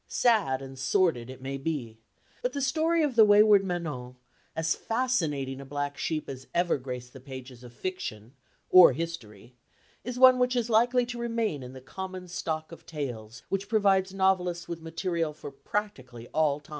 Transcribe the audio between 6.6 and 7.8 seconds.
graced the pages of